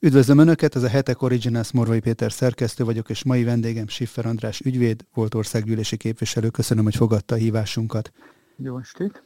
[0.00, 4.60] Üdvözlöm Önöket, ez a Hetek Originals Morvai Péter szerkesztő vagyok, és mai vendégem Siffer András
[4.60, 6.48] ügyvéd, volt országgyűlési képviselő.
[6.48, 8.12] Köszönöm, hogy fogadta a hívásunkat.
[8.56, 9.22] Jó estét!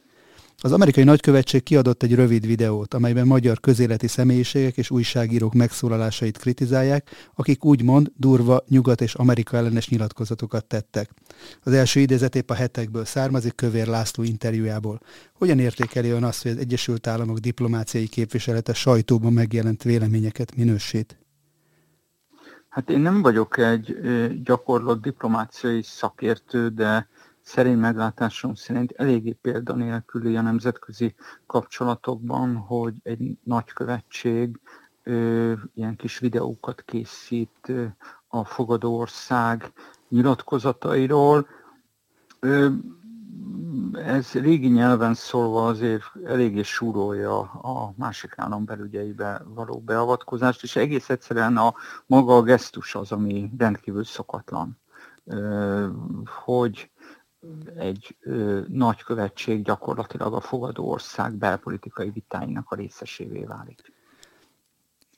[0.63, 7.09] Az amerikai nagykövetség kiadott egy rövid videót, amelyben magyar közéleti személyiségek és újságírók megszólalásait kritizálják,
[7.35, 11.09] akik úgymond durva nyugat és Amerika ellenes nyilatkozatokat tettek.
[11.63, 14.99] Az első idézet épp a hetekből származik Kövér László interjújából.
[15.33, 21.17] Hogyan értékeli ön azt, hogy az Egyesült Államok diplomáciai képviselete sajtóban megjelent véleményeket minősít?
[22.69, 23.97] Hát én nem vagyok egy
[24.43, 27.07] gyakorlott diplomáciai szakértő, de
[27.41, 34.59] szerény meglátásom szerint eléggé példanélküli a nemzetközi kapcsolatokban, hogy egy nagykövetség
[35.03, 37.85] ö, ilyen kis videókat készít ö,
[38.27, 39.71] a fogadó ország
[40.09, 41.47] nyilatkozatairól.
[42.39, 42.69] Ö,
[43.93, 51.09] ez régi nyelven szólva azért eléggé súrolja a másik állam belügyeibe való beavatkozást, és egész
[51.09, 51.73] egyszerűen a
[52.05, 54.79] maga a gesztus az, ami rendkívül szokatlan.
[56.43, 56.91] Hogy
[57.77, 63.93] egy ö, nagykövetség gyakorlatilag a fogadó ország belpolitikai vitáinak a részesévé válik.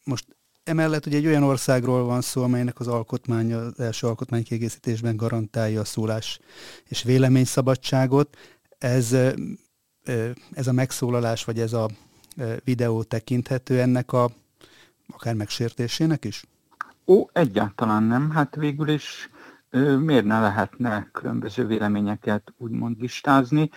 [0.03, 0.25] Most
[0.63, 5.85] emellett ugye egy olyan országról van szó, amelynek az alkotmánya, az első alkotmánykiegészítésben garantálja a
[5.85, 6.39] szólás
[6.87, 8.37] és véleményszabadságot.
[8.77, 9.13] Ez,
[10.51, 11.89] ez a megszólalás, vagy ez a
[12.63, 14.31] videó tekinthető ennek a
[15.07, 16.45] akár megsértésének is?
[17.05, 18.29] Ó, egyáltalán nem.
[18.29, 19.29] Hát végül is
[19.99, 23.69] miért ne lehetne különböző véleményeket úgymond listázni.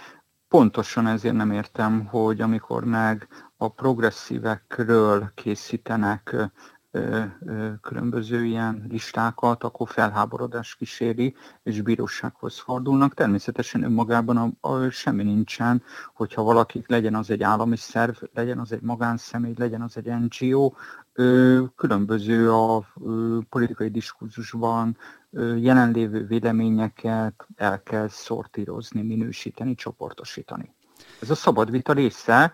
[0.49, 6.37] Pontosan ezért nem értem, hogy amikor meg a progresszívekről készítenek
[7.81, 13.15] különböző ilyen listákat, akkor felháborodás kíséri, és bírósághoz fordulnak.
[13.15, 15.83] Természetesen önmagában a, a, semmi nincsen,
[16.15, 20.73] hogyha valaki legyen az egy állami szerv, legyen az egy magánszemély, legyen az egy NGO,
[21.77, 22.87] különböző a
[23.49, 24.97] politikai diskurzusban
[25.57, 30.75] jelenlévő véleményeket el kell szortírozni, minősíteni, csoportosítani.
[31.21, 32.53] Ez a szabad vita része.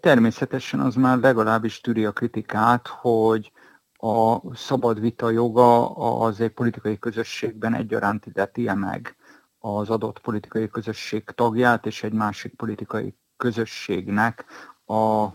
[0.00, 3.52] Természetesen az már legalábbis tűri a kritikát, hogy
[3.92, 9.16] a szabad vita joga az egy politikai közösségben egyaránt illeti meg
[9.58, 14.44] az adott politikai közösség tagját és egy másik politikai közösségnek
[14.86, 15.28] a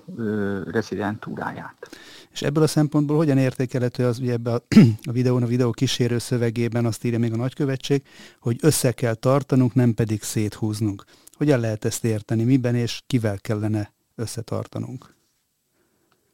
[0.71, 1.89] rezidentúráját.
[2.31, 4.61] És ebből a szempontból hogyan értékelhető az, hogy ebbe a,
[5.09, 8.03] a videón, a videó kísérő szövegében azt írja még a nagykövetség,
[8.39, 11.03] hogy össze kell tartanunk, nem pedig széthúznunk.
[11.37, 15.15] Hogyan lehet ezt érteni, miben és kivel kellene összetartanunk?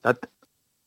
[0.01, 0.29] Tehát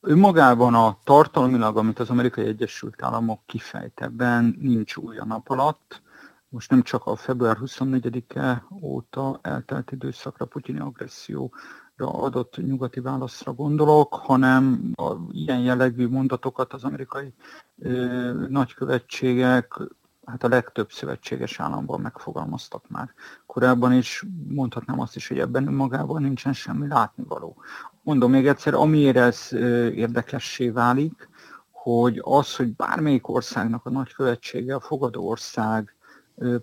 [0.01, 6.03] önmagában a tartalmilag, amit az Amerikai Egyesült Államok kifejt ebben, nincs új a nap alatt.
[6.49, 11.55] Most nem csak a február 24-e óta eltelt időszakra putyini agresszió
[11.97, 17.35] adott nyugati válaszra gondolok, hanem a ilyen jellegű mondatokat az amerikai
[17.79, 19.81] ö, nagykövetségek
[20.27, 23.13] hát a legtöbb szövetséges államban megfogalmaztak már.
[23.47, 27.57] Korábban is mondhatnám azt is, hogy ebben magában nincsen semmi látnivaló.
[28.03, 29.49] Mondom még egyszer, amiért ez
[29.93, 31.29] érdekessé válik,
[31.71, 35.95] hogy az, hogy bármelyik országnak a nagykövetsége, a fogadó ország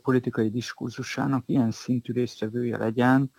[0.01, 3.31] politikai diskurzusának ilyen szintű résztvevője legyen,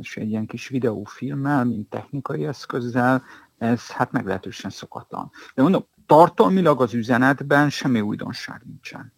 [0.00, 3.22] és egy ilyen kis videófilmmel, mint technikai eszközzel,
[3.58, 5.30] ez hát meglehetősen szokatlan.
[5.54, 9.12] De mondom, tartalmilag az üzenetben semmi újdonság nincsen.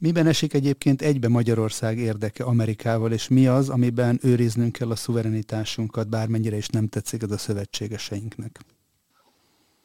[0.00, 6.08] Miben esik egyébként egybe Magyarország érdeke Amerikával, és mi az, amiben őriznünk kell a szuverenitásunkat,
[6.08, 8.60] bármennyire is nem tetszik ez a szövetségeseinknek?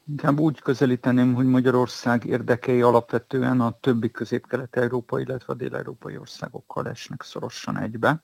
[0.07, 7.21] Inkább úgy közelíteném, hogy Magyarország érdekei alapvetően a többi közép-kelet-európai, illetve a dél-európai országokkal esnek
[7.21, 8.23] szorosan egybe.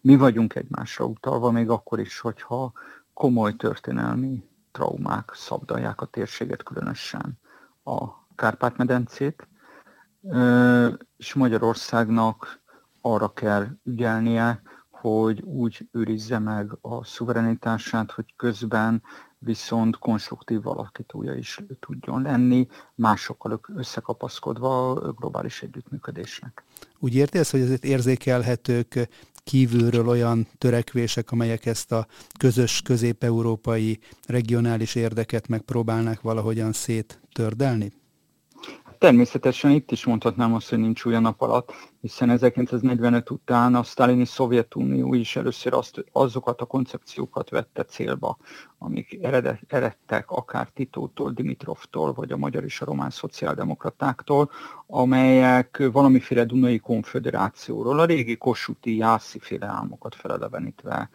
[0.00, 2.72] Mi vagyunk egymásra utalva, még akkor is, hogyha
[3.14, 7.38] komoly történelmi traumák szabdalják a térséget, különösen
[7.84, 9.48] a Kárpát-medencét,
[11.16, 12.60] és Magyarországnak
[13.00, 19.02] arra kell ügyelnie, hogy úgy őrizze meg a szuverenitását, hogy közben
[19.38, 26.64] viszont konstruktív alakítója is tudjon lenni, másokkal összekapaszkodva a globális együttműködésnek.
[26.98, 29.08] Úgy ezt, hogy ezért érzékelhetők
[29.44, 32.06] kívülről olyan törekvések, amelyek ezt a
[32.38, 37.92] közös közép-európai regionális érdeket megpróbálnak valahogyan széttördelni?
[38.98, 41.72] Természetesen itt is mondhatnám azt, hogy nincs a nap alatt.
[42.00, 48.36] Hiszen 1945 után a sztálini Szovjetunió is először azt, azokat a koncepciókat vette célba,
[48.78, 54.50] amik eredet, eredtek akár Titótól, Dimitrovtól, vagy a magyar és a román szociáldemokratáktól,
[54.86, 61.10] amelyek valamiféle Dunai konfederációról, a régi Kossuthi Jászi féle álmokat felelevenítve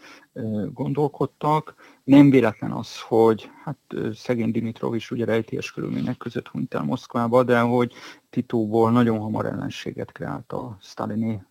[0.74, 1.76] gondolkodtak.
[2.04, 3.78] Nem véletlen az, hogy hát
[4.14, 7.94] szegény Dimitrov is ugye rejtélyes körülmények között hunyt el Moszkvába, de hogy
[8.34, 11.44] Titóból nagyon hamar ellenséget kreált a sztálini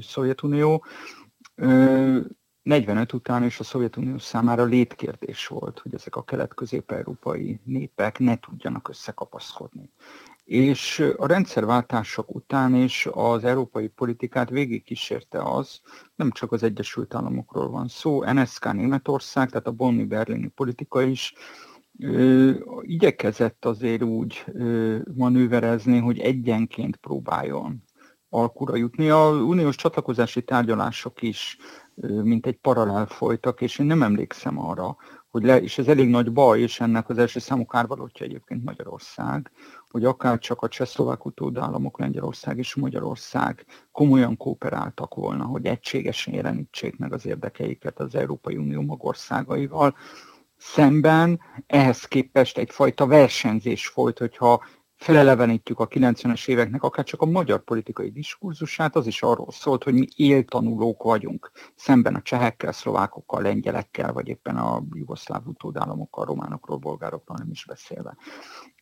[0.00, 0.84] Szovjetunió.
[2.62, 8.88] 45 után és a Szovjetunió számára létkérdés volt, hogy ezek a kelet-közép-európai népek ne tudjanak
[8.88, 9.90] összekapaszkodni.
[10.44, 15.80] És a rendszerváltások után is az európai politikát végig kísérte az,
[16.14, 21.34] nem csak az Egyesült Államokról van szó, NSK Németország, tehát a bonni-berlini politika is
[21.98, 22.50] ö,
[22.82, 27.82] igyekezett azért úgy ö, manőverezni, hogy egyenként próbáljon
[28.28, 29.08] alkura jutni.
[29.08, 31.58] A uniós csatlakozási tárgyalások is
[32.22, 34.96] mint egy paralel folytak, és én nem emlékszem arra,
[35.28, 39.50] hogy le, és ez elég nagy baj, és ennek az első számú kárvalótja egyébként Magyarország,
[39.90, 46.98] hogy akár csak a csehszlovák utódállamok, Lengyelország és Magyarország komolyan kooperáltak volna, hogy egységesen jelenítsék
[46.98, 49.94] meg az érdekeiket az Európai Unió magországaival,
[50.62, 54.64] szemben ehhez képest egyfajta versenyzés folyt, hogyha
[54.96, 59.94] felelevenítjük a 90-es éveknek akár csak a magyar politikai diskurzusát, az is arról szólt, hogy
[59.94, 67.36] mi éltanulók vagyunk, szemben a csehekkel, szlovákokkal, lengyelekkel, vagy éppen a jugoszláv utódállamokkal, románokról, bolgárokról
[67.38, 68.16] nem is beszélve.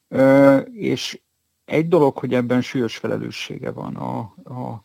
[0.08, 1.20] Ö, és
[1.64, 4.84] egy dolog, hogy ebben súlyos felelőssége van a, a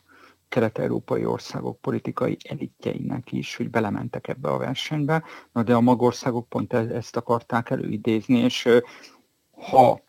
[0.56, 6.74] kelet-európai országok politikai elitjeinek is, hogy belementek ebbe a versenybe, na de a magországok pont
[6.74, 8.70] e-, ezt akarták előidézni, és
[9.72, 10.00] ha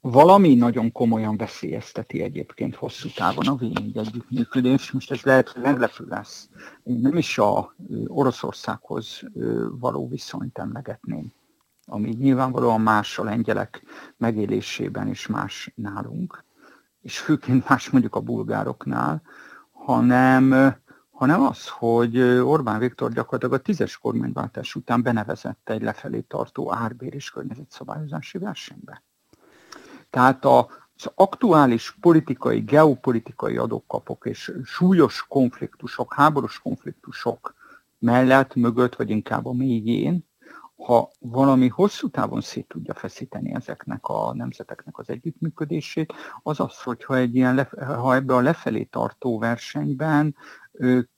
[0.00, 3.62] valami nagyon komolyan veszélyezteti egyébként hosszú távon a v
[3.94, 4.90] együttműködés.
[4.90, 6.48] Most ez lehet, hogy meglepő lesz.
[6.82, 7.74] Én nem is a
[8.06, 9.22] Oroszországhoz
[9.70, 11.32] való viszonyt emlegetném,
[11.84, 13.82] ami nyilvánvalóan más a lengyelek
[14.16, 16.44] megélésében is más nálunk,
[17.02, 19.22] és főként más mondjuk a bulgároknál,
[19.84, 20.74] hanem,
[21.10, 27.14] hanem az, hogy Orbán Viktor gyakorlatilag a tízes kormányváltás után benevezette egy lefelé tartó árbér
[27.14, 29.02] és környezetszabályozási versenybe.
[30.10, 37.54] Tehát a, az aktuális politikai, geopolitikai adókapok és súlyos konfliktusok, háborús konfliktusok
[37.98, 40.26] mellett, mögött, vagy inkább a mélyén,
[40.84, 46.12] ha valami hosszú távon szét tudja feszíteni ezeknek a nemzeteknek az együttműködését,
[46.42, 50.36] az az, hogyha egy ilyen, ha ebbe a lefelé tartó versenyben
[50.72, 51.10] ők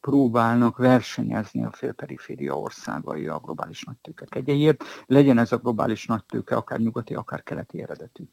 [0.00, 6.78] próbálnak versenyezni a félperiféria országai a globális nagytőkek egyéért, legyen ez a globális nagytőke akár
[6.78, 8.24] nyugati, akár keleti eredetű.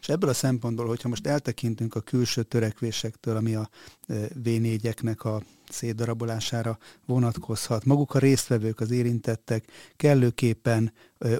[0.00, 3.70] És ebből a szempontból, hogyha most eltekintünk a külső törekvésektől, ami a
[4.44, 9.64] V4-eknek a szétdarabolására vonatkozhat, maguk a résztvevők, az érintettek
[9.96, 10.92] kellőképpen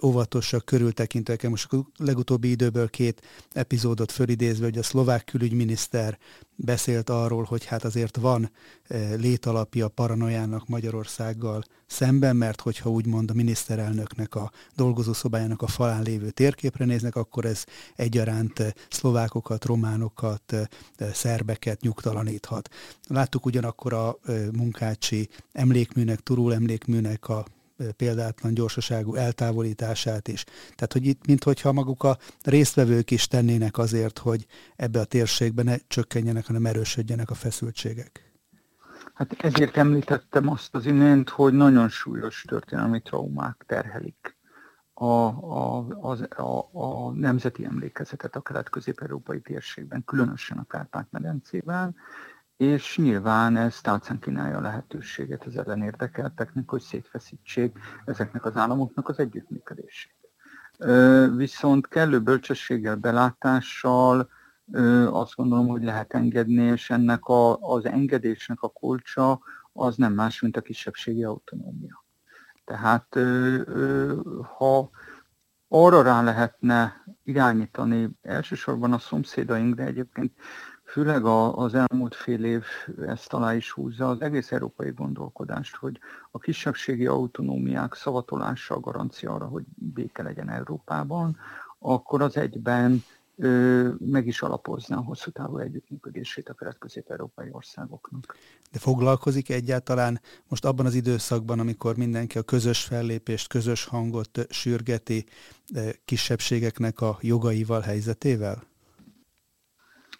[0.03, 1.49] óvatosak, körültekintőek.
[1.49, 6.19] Most a legutóbbi időből két epizódot fölidézve, hogy a szlovák külügyminiszter
[6.57, 8.51] beszélt arról, hogy hát azért van
[9.17, 16.85] létalapja paranoiának Magyarországgal szemben, mert hogyha úgymond a miniszterelnöknek a dolgozószobájának a falán lévő térképre
[16.85, 17.65] néznek, akkor ez
[17.97, 20.55] egyaránt szlovákokat, románokat,
[21.13, 22.69] szerbeket nyugtalaníthat.
[23.09, 24.19] Láttuk ugyanakkor a
[24.53, 27.45] munkácsi emlékműnek, Turul emlékműnek a
[27.97, 30.45] példátlan gyorsaságú eltávolítását is.
[30.75, 34.47] Tehát, hogy itt, minthogyha maguk a résztvevők is tennének azért, hogy
[34.77, 38.32] ebbe a térségbe ne csökkenjenek, hanem erősödjenek a feszültségek.
[39.15, 44.37] Hát ezért említettem azt az imént, hogy nagyon súlyos történelmi traumák terhelik
[44.95, 51.97] a, a, a, a, a nemzeti emlékezetet a kelet-közép-európai térségben, különösen a Kárpát-medencében,
[52.57, 59.19] és nyilván ez tálcán kínálja a lehetőséget az ellenérdekelteknek, hogy szétfeszítsék ezeknek az államoknak az
[59.19, 60.15] együttműködését.
[61.37, 64.29] Viszont kellő bölcsességgel, belátással
[65.07, 69.41] azt gondolom, hogy lehet engedni, és ennek a, az engedésnek a kulcsa
[69.73, 72.05] az nem más, mint a kisebbségi autonómia.
[72.65, 73.19] Tehát
[74.59, 74.91] ha
[75.69, 80.33] arra rá lehetne irányítani elsősorban a szomszédaink, de egyébként
[80.85, 82.65] főleg az elmúlt fél év
[83.07, 85.99] ezt alá is húzza az egész európai gondolkodást, hogy
[86.31, 91.37] a kisebbségi autonómiák szavatolása a garancia arra, hogy béke legyen Európában,
[91.79, 93.03] akkor az egyben
[93.99, 98.37] meg is alapozna a hosszú távú együttműködését a kelet-közép-európai országoknak.
[98.73, 105.25] De foglalkozik egyáltalán most abban az időszakban, amikor mindenki a közös fellépést, közös hangot sürgeti
[106.05, 108.63] kisebbségeknek a jogaival, helyzetével?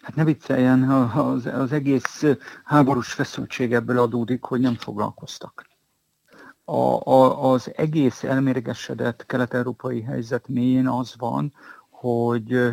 [0.01, 2.23] Hát ne vicceljen, az, az egész
[2.63, 5.67] háborús feszültség ebből adódik, hogy nem foglalkoztak.
[6.65, 11.53] A, a, az egész elmérgesedett kelet-európai helyzet mélyén az van,
[12.03, 12.71] hogy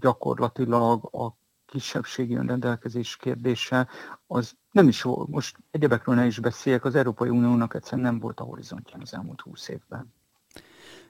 [0.00, 1.36] gyakorlatilag a
[1.66, 3.88] kisebbségi önrendelkezés kérdése,
[4.26, 8.40] az nem is volt, most egyebekről ne is beszéljek, az Európai Uniónak egyszerűen nem volt
[8.40, 10.12] a horizontján az elmúlt húsz évben.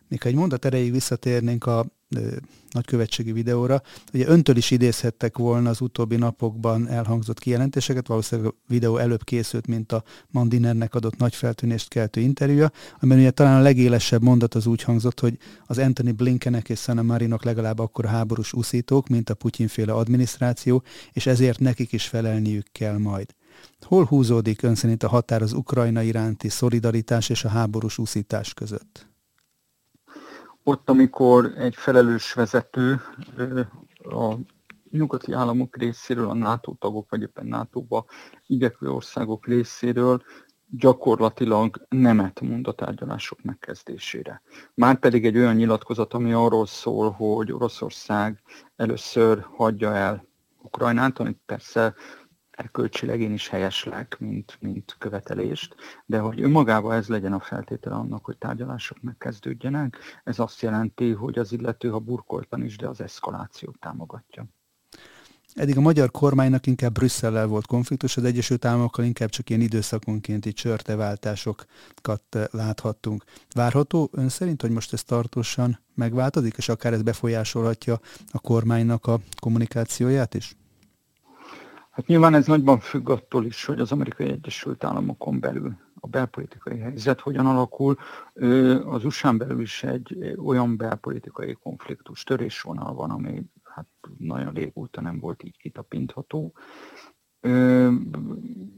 [0.09, 1.85] Még egy mondat erejéig visszatérnénk a
[2.71, 8.97] nagykövetségi videóra, ugye öntől is idézhettek volna az utóbbi napokban elhangzott kijelentéseket, valószínűleg a videó
[8.97, 14.23] előbb készült, mint a Mandinernek adott nagy feltűnést keltő interjúja, amiben ugye talán a legélesebb
[14.23, 19.09] mondat az úgy hangzott, hogy az Anthony Blinkenek és Sana Marinok legalább akkor háborús uszítók,
[19.09, 23.35] mint a Putyinféle adminisztráció, és ezért nekik is felelniük kell majd.
[23.81, 29.12] Hol húzódik ön szerint a határ az Ukrajna iránti szolidaritás és a háborús úszítás között?
[30.63, 33.01] Ott, amikor egy felelős vezető
[34.03, 34.35] a
[34.91, 38.05] nyugati államok részéről, a NATO tagok, vagy éppen NATO-ba
[38.47, 40.23] igyekvő országok részéről
[40.79, 44.43] gyakorlatilag nemet mond a tárgyalások megkezdésére.
[44.75, 48.43] Márpedig egy olyan nyilatkozat, ami arról szól, hogy Oroszország
[48.77, 50.27] először hagyja el
[50.63, 51.95] Ukrajnát, amit persze
[52.53, 55.75] erkölcsileg én is helyeslek, mint, mint követelést,
[56.07, 61.39] de hogy önmagában ez legyen a feltétele annak, hogy tárgyalások megkezdődjenek, ez azt jelenti, hogy
[61.39, 64.47] az illető, ha burkoltan is, de az eszkalációt támogatja.
[65.55, 70.53] Eddig a magyar kormánynak inkább Brüsszellel volt konfliktus, az Egyesült Államokkal inkább csak ilyen időszakonkénti
[70.53, 73.25] csörteváltásokat eh, láthattunk.
[73.55, 79.21] Várható ön szerint, hogy most ez tartósan megváltozik, és akár ez befolyásolhatja a kormánynak a
[79.41, 80.57] kommunikációját is?
[81.93, 86.79] Hát nyilván ez nagyban függ attól is, hogy az Amerikai Egyesült Államokon belül a belpolitikai
[86.79, 87.97] helyzet hogyan alakul.
[88.85, 93.87] Az usa belül is egy olyan belpolitikai konfliktus törésvonal van, ami hát
[94.19, 96.53] nagyon régóta nem volt így kitapintható.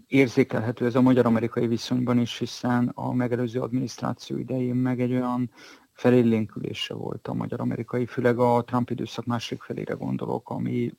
[0.07, 5.51] Érzékelhető ez a magyar-amerikai viszonyban is, hiszen a megelőző adminisztráció idején meg egy olyan
[5.93, 10.93] felélénkülése volt a magyar-amerikai, főleg a Trump időszak másik felére gondolok, ami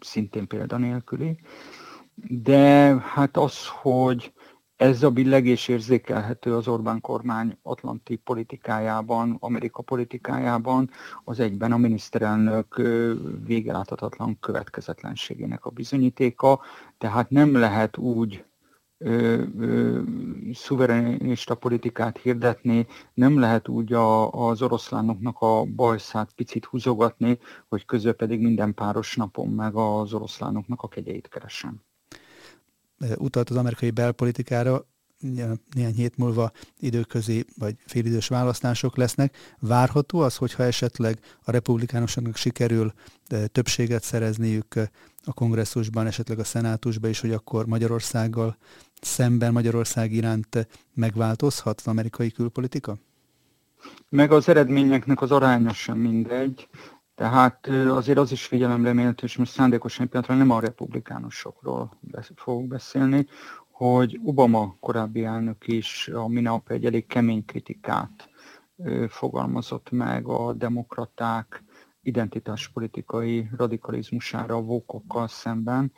[0.00, 1.38] szintén példanélküli.
[2.28, 4.32] De hát az, hogy
[4.80, 10.90] ez a billegés érzékelhető az Orbán kormány atlanti politikájában, Amerika politikájában,
[11.24, 12.82] az egyben a miniszterelnök
[13.44, 16.60] végeláthatatlan következetlenségének a bizonyítéka,
[16.98, 18.44] tehát nem lehet úgy
[19.02, 20.00] ö, ö,
[20.52, 27.38] szuverenista politikát hirdetni, nem lehet úgy a, az oroszlánoknak a bajszát picit húzogatni,
[27.68, 31.82] hogy közben pedig minden páros napon meg az oroszlánoknak a kegyeit keresem.
[33.18, 34.84] Utalt az amerikai belpolitikára,
[35.74, 39.36] néhány hét múlva időközi vagy félidős választások lesznek.
[39.58, 42.92] Várható az, hogyha esetleg a republikánusoknak sikerül
[43.52, 44.74] többséget szerezniük
[45.24, 48.56] a kongresszusban, esetleg a szenátusban is, hogy akkor Magyarországgal
[49.00, 52.96] szemben Magyarország iránt megváltozhat az amerikai külpolitika?
[54.08, 56.68] Meg az eredményeknek az aránya sem mindegy.
[57.14, 61.98] Tehát azért az is figyelemre méltó, és most szándékosan pillanatra nem a republikánusokról
[62.36, 63.26] fogok beszélni,
[63.70, 68.28] hogy Obama korábbi elnök is a minap egy elég kemény kritikát
[69.08, 71.64] fogalmazott meg a demokraták
[72.02, 75.92] identitáspolitikai radikalizmusára a vókokkal szemben,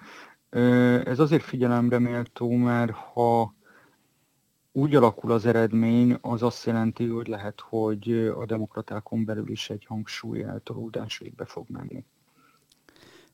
[1.05, 3.55] ez azért figyelemre méltó, mert ha
[4.73, 9.85] úgy alakul az eredmény, az azt jelenti, hogy lehet, hogy a demokratákon belül is egy
[9.89, 12.05] hangsúly eltolódás végbe fog menni.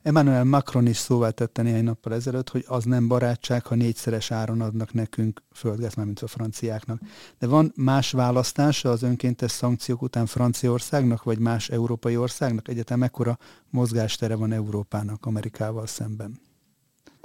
[0.03, 4.61] Emmanuel Macron is szóvá tette néhány nappal ezelőtt, hogy az nem barátság, ha négyszeres áron
[4.61, 7.01] adnak nekünk földgáz, mint a franciáknak.
[7.39, 12.69] De van más választása az önkéntes szankciók után Franciaországnak, vagy más európai országnak?
[12.69, 13.39] Egyetem mekkora
[13.71, 16.48] mozgástere van Európának Amerikával szemben?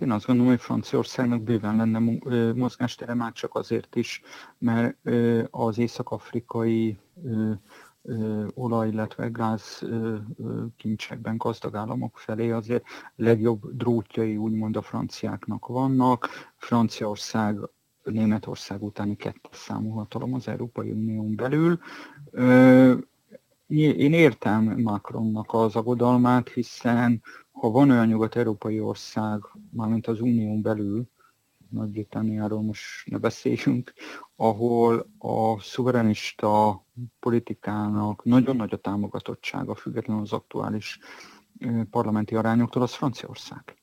[0.03, 1.99] Én azt gondolom, hogy Franciaországnak bőven lenne
[2.53, 4.21] mozgástere már csak azért is,
[4.57, 4.97] mert
[5.49, 6.97] az észak-afrikai
[8.53, 9.81] olaj, illetve gáz
[10.77, 12.83] kincsekben gazdag államok felé azért
[13.15, 16.29] legjobb drótjai úgymond a franciáknak vannak.
[16.55, 17.57] Franciaország
[18.03, 21.79] Németország utáni kettes számú hatalom az Európai Unión belül.
[23.75, 31.09] Én értem Macronnak az aggodalmát, hiszen ha van olyan nyugat-európai ország, mármint az unión belül,
[31.69, 33.93] Nagy-Britanniáról most ne beszéljünk,
[34.35, 36.83] ahol a szuverenista
[37.19, 40.99] politikának nagyon nagy a támogatottsága, függetlenül az aktuális
[41.89, 43.77] parlamenti arányoktól, az Franciaország.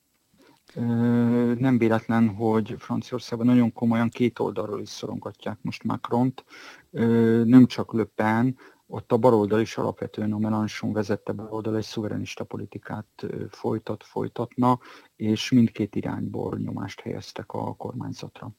[1.57, 6.45] Nem véletlen, hogy Franciaországban nagyon komolyan két oldalról is szorongatják most Macront,
[7.43, 8.57] nem csak Le Pen,
[8.91, 14.79] ott a baloldal is alapvetően a Melanchon vezette baloldal egy szuverenista politikát folytat, folytatna,
[15.15, 18.51] és mindkét irányból nyomást helyeztek a kormányzatra.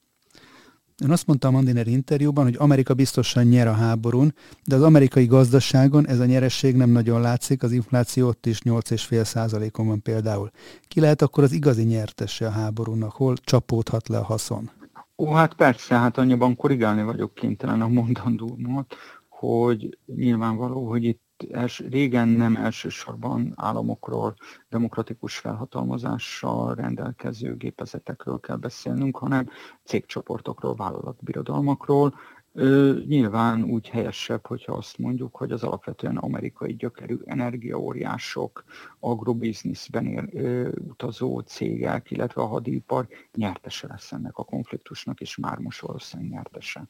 [1.02, 4.34] Ön azt mondta a Mandiner interjúban, hogy Amerika biztosan nyer a háborún,
[4.64, 9.24] de az amerikai gazdaságon ez a nyeresség nem nagyon látszik, az infláció ott is 8,5
[9.24, 10.50] százalékon van például.
[10.88, 13.12] Ki lehet akkor az igazi nyertese a háborúnak?
[13.12, 14.70] Hol csapódhat le a haszon?
[15.16, 18.94] Ó, hát persze, hát annyiban korrigálni vagyok kénytelen a mondandómat,
[19.42, 24.34] hogy nyilvánvaló, hogy itt els, régen nem elsősorban államokról,
[24.68, 29.48] demokratikus felhatalmazással rendelkező gépezetekről kell beszélnünk, hanem
[29.84, 32.14] cégcsoportokról, vállalatbirodalmakról.
[32.54, 38.64] Ö, nyilván úgy helyesebb, hogyha azt mondjuk, hogy az alapvetően amerikai gyökerű energiaóriások,
[39.00, 45.58] agrobizniszben él, ö, utazó cégek, illetve a hadipar nyertese lesz ennek a konfliktusnak, és már
[45.58, 46.88] most valószínűleg nyertese.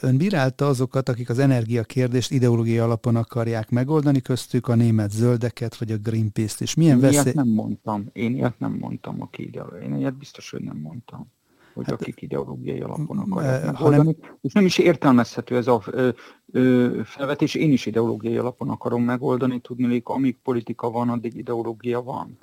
[0.00, 5.92] Ön bírálta azokat, akik az energiakérdést ideológiai alapon akarják megoldani, köztük a német zöldeket, vagy
[5.92, 6.74] a Greenpeace-t is.
[6.74, 7.20] Milyen veszély...
[7.22, 8.10] Ilyet nem mondtam.
[8.12, 9.84] Én ilyet nem mondtam, aki ideológiai.
[9.84, 11.36] Én ilyet biztos, hogy nem mondtam
[11.78, 13.96] hogy hát, akik ideológiai alapon akarják megoldani.
[13.96, 14.38] Hanem...
[14.40, 16.08] És nem is értelmezhető ez a ö,
[16.52, 22.38] ö, felvetés, én is ideológiai alapon akarom megoldani, tudni, amíg politika van, addig ideológia van.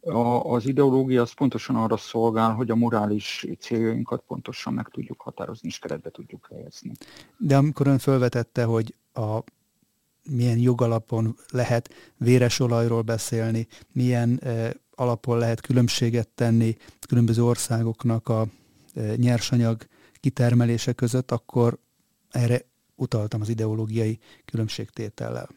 [0.00, 5.68] A, az ideológia az pontosan arra szolgál, hogy a morális céljainkat pontosan meg tudjuk határozni,
[5.68, 6.92] és keretbe tudjuk helyezni.
[7.36, 9.38] De amikor ön felvetette, hogy a
[10.30, 16.76] milyen jogalapon lehet véres olajról beszélni, milyen eh, alapon lehet különbséget tenni
[17.08, 18.46] különböző országoknak a
[19.16, 19.86] nyersanyag
[20.20, 21.78] kitermelése között, akkor
[22.30, 22.60] erre
[22.94, 25.48] utaltam az ideológiai különbségtétellel.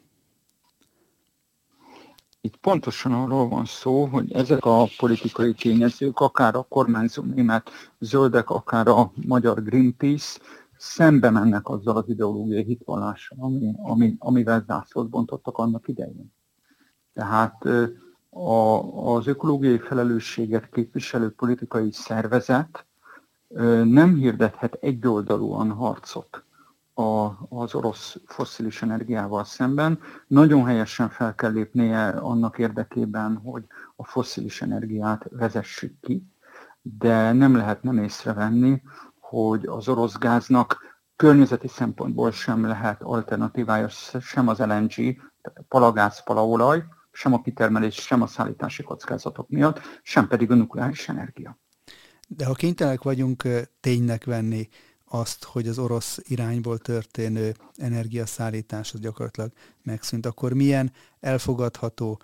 [2.41, 8.49] Itt pontosan arról van szó, hogy ezek a politikai tényezők, akár a kormányzó német zöldek,
[8.49, 10.39] akár a magyar Greenpeace,
[10.77, 16.33] szembe mennek azzal az ideológiai hitvallással, ami, ami, amivel zászlót bontottak annak idején.
[17.13, 17.65] Tehát
[18.29, 18.77] a,
[19.15, 22.85] az ökológiai felelősséget képviselő politikai szervezet
[23.83, 26.43] nem hirdethet egyoldalúan harcot
[26.93, 29.99] a, az orosz fosszilis energiával szemben.
[30.27, 33.63] Nagyon helyesen fel kell lépnie annak érdekében, hogy
[33.95, 36.23] a fosszilis energiát vezessük ki,
[36.81, 38.81] de nem lehet nem észrevenni,
[39.19, 40.77] hogy az orosz gáznak
[41.15, 43.87] környezeti szempontból sem lehet alternatívája
[44.21, 45.21] sem az LNG,
[45.67, 51.57] palagáz, palaolaj, sem a kitermelés, sem a szállítási kockázatok miatt, sem pedig a nukleáris energia.
[52.35, 53.47] De ha kénytelenek vagyunk
[53.79, 54.69] ténynek venni
[55.05, 59.51] azt, hogy az orosz irányból történő energiaszállítás az gyakorlatilag
[59.83, 62.21] megszűnt, akkor milyen elfogadható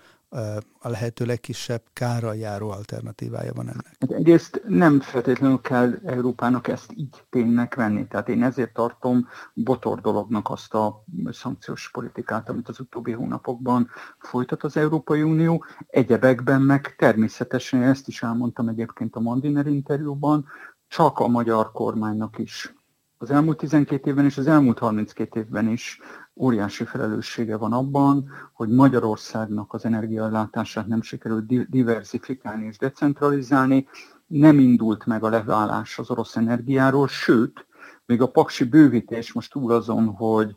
[0.79, 3.95] a lehető legkisebb kárral járó alternatívája van ennek?
[3.99, 8.07] Hát egyrészt nem feltétlenül kell Európának ezt így ténynek venni.
[8.07, 13.89] Tehát én ezért tartom botor dolognak azt a szankciós politikát, amit az utóbbi hónapokban
[14.19, 15.65] folytat az Európai Unió.
[15.87, 20.45] Egyebekben meg természetesen, ezt is elmondtam egyébként a Mandiner interjúban,
[20.87, 22.73] csak a magyar kormánynak is
[23.21, 25.99] az elmúlt 12 évben és az elmúlt 32 évben is
[26.39, 33.87] óriási felelőssége van abban, hogy Magyarországnak az energiaellátását nem sikerült diversifikálni és decentralizálni,
[34.27, 37.67] nem indult meg a leválás az orosz energiáról, sőt,
[38.05, 40.55] még a paksi bővítés most túl azon, hogy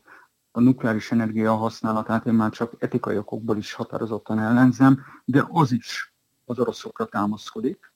[0.51, 6.15] a nukleáris energia használatát én már csak etikai okokból is határozottan ellenzem, de az is
[6.45, 7.92] az oroszokra támaszkodik,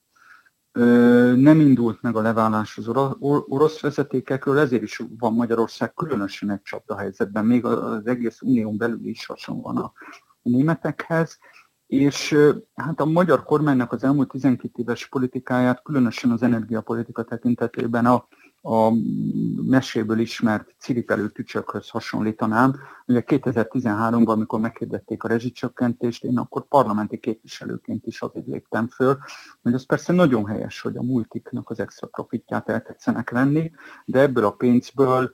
[1.37, 6.97] nem indult meg a leválás az orosz vezetékekről, ezért is van Magyarország különösen egy csapda
[6.97, 9.93] helyzetben, még az egész unión belül is hasonlóan a
[10.43, 11.39] németekhez,
[11.87, 12.37] és
[12.75, 18.27] hát a magyar kormánynak az elmúlt 12 éves politikáját, különösen az energiapolitika tekintetében a
[18.69, 18.93] a
[19.67, 22.75] meséből ismert ciripelő tücsökhöz hasonlítanám.
[23.07, 29.19] Ugye 2013-ban, amikor meghirdették a rezsicsökkentést, én akkor parlamenti képviselőként is azért léptem föl,
[29.63, 33.73] hogy az persze nagyon helyes, hogy a multiknak az extra profitját eltetszenek venni,
[34.05, 35.33] de ebből a pénzből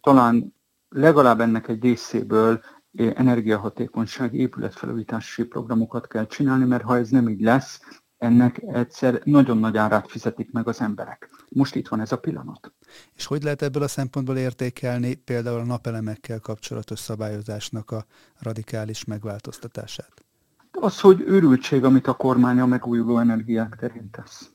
[0.00, 0.54] talán
[0.88, 2.60] legalább ennek egy részéből
[2.94, 7.80] energiahatékonysági épületfelújítási programokat kell csinálni, mert ha ez nem így lesz,
[8.22, 11.30] ennek egyszer nagyon nagy árát fizetik meg az emberek.
[11.48, 12.72] Most itt van ez a pillanat.
[13.14, 18.04] És hogy lehet ebből a szempontból értékelni például a napelemekkel kapcsolatos szabályozásnak a
[18.38, 20.24] radikális megváltoztatását?
[20.70, 24.50] Az, hogy őrültség, amit a kormány a megújuló energiák terén tesz.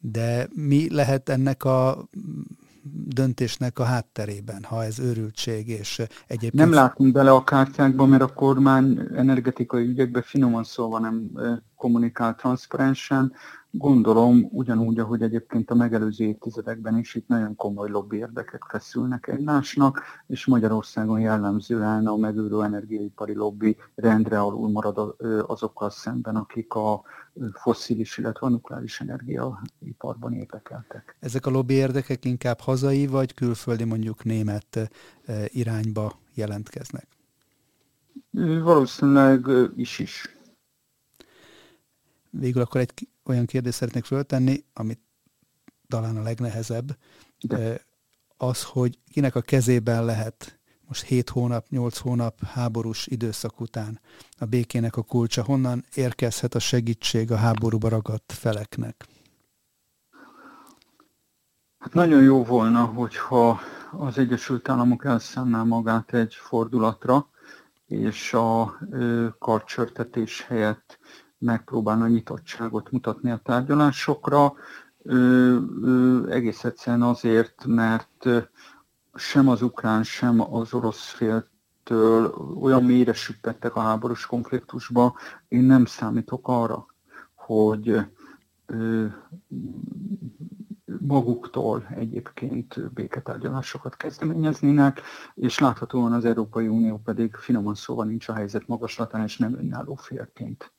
[0.00, 2.08] De mi lehet ennek a
[2.92, 6.54] döntésnek a hátterében, ha ez őrültség és egyébként...
[6.54, 11.30] Nem látunk bele a kártyákba, mert a kormány energetikai ügyekbe finoman szólva nem
[11.82, 13.32] kommunikál transzparensen,
[13.70, 20.00] gondolom ugyanúgy, ahogy egyébként a megelőző évtizedekben is itt nagyon komoly lobby érdekek feszülnek egymásnak,
[20.26, 25.14] és Magyarországon jellemzően a megújuló energiaipari lobby rendre alul marad
[25.46, 27.02] azokkal szemben, akik a
[27.52, 31.16] fosszilis, illetve a nukleáris energiaiparban érdekeltek.
[31.20, 34.90] Ezek a lobby érdekek inkább hazai vagy külföldi, mondjuk német
[35.46, 37.06] irányba jelentkeznek?
[38.62, 40.40] Valószínűleg is is.
[42.38, 45.00] Végül akkor egy olyan kérdést szeretnék föltenni, amit
[45.88, 46.96] talán a legnehezebb,
[47.40, 47.80] De.
[48.36, 54.00] az, hogy kinek a kezében lehet most 7 hónap, 8 hónap háborús időszak után
[54.38, 59.06] a békének a kulcsa, honnan érkezhet a segítség a háborúba ragadt feleknek?
[61.78, 67.28] Hát nagyon jó volna, hogyha az Egyesült Államok elszállná magát egy fordulatra,
[67.86, 68.78] és a
[69.38, 70.98] karcsörtetés helyett
[71.42, 74.52] megpróbálna nyitottságot mutatni a tárgyalásokra.
[76.28, 78.28] Egész egyszerűen azért, mert
[79.14, 85.16] sem az ukrán, sem az orosz féltől olyan mélyre süppettek a háborús konfliktusba,
[85.48, 86.86] én nem számítok arra,
[87.34, 88.00] hogy
[91.00, 95.00] maguktól egyébként béketárgyalásokat kezdeményeznének,
[95.34, 99.94] és láthatóan az Európai Unió pedig finoman szóval nincs a helyzet magaslatán, és nem önálló
[99.94, 100.72] félként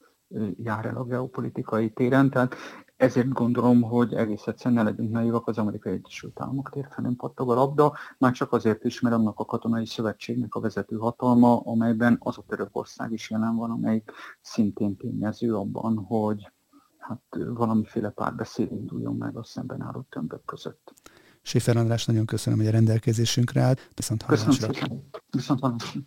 [0.64, 2.30] jár el a geopolitikai téren.
[2.30, 2.56] Tehát
[2.96, 7.54] ezért gondolom, hogy egész egyszerűen ne legyünk naivak, az Amerikai Egyesült Államok térfelén pattog a
[7.54, 12.38] labda, már csak azért is, mert annak a katonai szövetségnek a vezető hatalma, amelyben az
[12.38, 16.52] a Törökország is jelen van, amelyik szintén tényező abban, hogy
[16.98, 20.94] hát valamiféle párbeszéd induljon meg a szemben álló tömbök között.
[21.42, 23.90] Séfer András, nagyon köszönöm, hogy a rendelkezésünkre állt.
[23.94, 24.50] Viszont hallásra.
[24.50, 25.10] Köszönöm szépen.
[25.30, 26.00] Viszont hallásra.